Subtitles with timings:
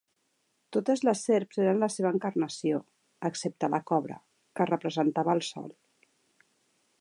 [0.75, 2.79] Totes les serps eren la seva encarnació,
[3.31, 4.17] excepte la cobra,
[4.61, 5.71] que representava al Sol.